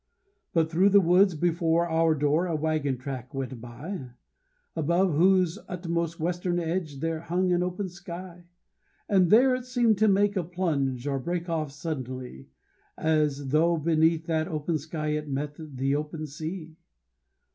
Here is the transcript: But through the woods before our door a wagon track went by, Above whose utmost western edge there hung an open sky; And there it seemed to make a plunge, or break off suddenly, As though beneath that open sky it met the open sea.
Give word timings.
But 0.51 0.71
through 0.71 0.89
the 0.89 0.99
woods 0.99 1.35
before 1.35 1.87
our 1.87 2.15
door 2.15 2.47
a 2.47 2.55
wagon 2.55 2.97
track 2.97 3.35
went 3.35 3.61
by, 3.61 4.09
Above 4.75 5.13
whose 5.13 5.59
utmost 5.69 6.19
western 6.19 6.57
edge 6.57 7.01
there 7.01 7.19
hung 7.19 7.51
an 7.51 7.61
open 7.61 7.87
sky; 7.87 8.45
And 9.07 9.29
there 9.29 9.53
it 9.53 9.65
seemed 9.67 9.99
to 9.99 10.07
make 10.07 10.35
a 10.35 10.43
plunge, 10.43 11.05
or 11.05 11.19
break 11.19 11.49
off 11.49 11.71
suddenly, 11.71 12.49
As 12.97 13.49
though 13.49 13.77
beneath 13.77 14.25
that 14.25 14.47
open 14.47 14.79
sky 14.79 15.09
it 15.09 15.29
met 15.29 15.53
the 15.59 15.95
open 15.95 16.25
sea. 16.25 16.77